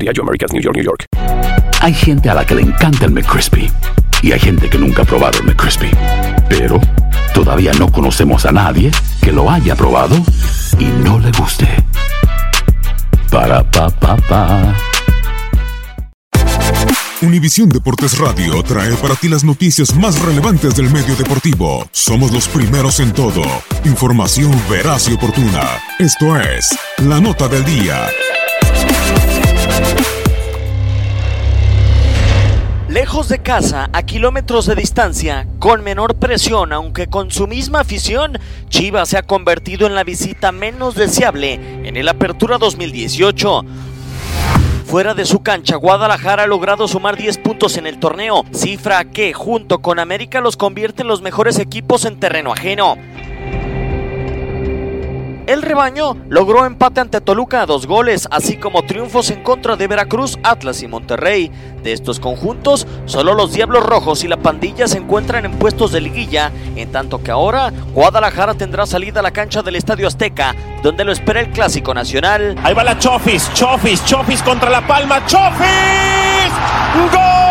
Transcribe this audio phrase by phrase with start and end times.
[0.00, 1.06] Diageo Americas, New York, New York.
[1.80, 3.70] Hay gente a la que le encanta el McCrispy
[4.22, 5.90] y hay gente que nunca ha probado el McCrispy.
[6.48, 6.80] Pero
[7.34, 8.90] todavía no conocemos a nadie
[9.22, 10.16] que lo haya probado
[10.78, 11.68] y no le guste.
[13.30, 14.74] Para pa pa pa.
[17.22, 21.86] Univisión Deportes Radio trae para ti las noticias más relevantes del medio deportivo.
[21.92, 23.42] Somos los primeros en todo.
[23.84, 25.62] Información veraz y oportuna.
[25.98, 28.08] Esto es La Nota del Día.
[32.90, 38.36] Lejos de casa, a kilómetros de distancia, con menor presión, aunque con su misma afición,
[38.68, 43.64] Chivas se ha convertido en la visita menos deseable en el Apertura 2018.
[44.86, 49.32] Fuera de su cancha, Guadalajara ha logrado sumar 10 puntos en el torneo, cifra que
[49.34, 52.96] junto con América los convierte en los mejores equipos en terreno ajeno.
[55.50, 59.88] El rebaño logró empate ante Toluca a dos goles, así como triunfos en contra de
[59.88, 61.50] Veracruz, Atlas y Monterrey.
[61.82, 66.02] De estos conjuntos, solo los Diablos Rojos y la pandilla se encuentran en puestos de
[66.02, 71.02] liguilla, en tanto que ahora Guadalajara tendrá salida a la cancha del Estadio Azteca, donde
[71.02, 72.54] lo espera el Clásico Nacional.
[72.62, 76.52] Ahí va la Chofis, Chofis, Chofis contra la palma, Chofis.
[77.12, 77.49] ¡Gol!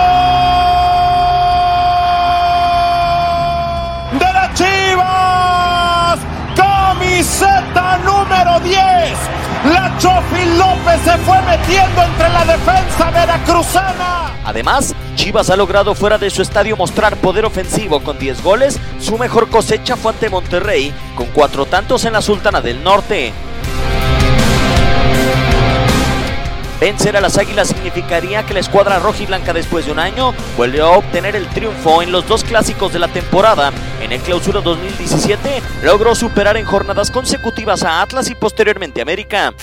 [10.00, 14.34] Chofi López se fue metiendo entre la defensa veracruzana.
[14.46, 18.80] Además, Chivas ha logrado fuera de su estadio mostrar poder ofensivo con 10 goles.
[19.00, 23.34] Su mejor cosecha fue ante Monterrey, con cuatro tantos en la Sultana del Norte.
[26.80, 30.34] Vencer a las Águilas significaría que la escuadra roja y blanca después de un año
[30.56, 33.74] vuelve a obtener el triunfo en los dos clásicos de la temporada.
[34.02, 39.54] En el clausura 2017 logró superar en jornadas consecutivas a Atlas y posteriormente América.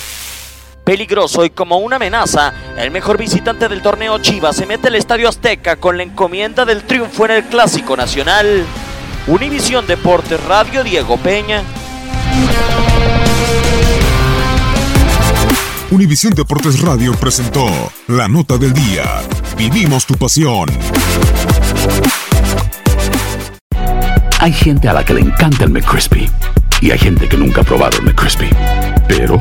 [0.86, 5.28] Peligroso y como una amenaza, el mejor visitante del torneo Chivas se mete al Estadio
[5.28, 8.64] Azteca con la encomienda del triunfo en el Clásico Nacional.
[9.26, 11.64] Univisión Deportes Radio Diego Peña.
[15.90, 17.66] Univisión Deportes Radio presentó
[18.06, 19.22] La Nota del Día.
[19.56, 20.68] Vivimos tu pasión.
[24.38, 26.30] Hay gente a la que le encanta el McCrispy
[26.80, 28.50] y hay gente que nunca ha probado el McCrispy.
[29.08, 29.40] Pero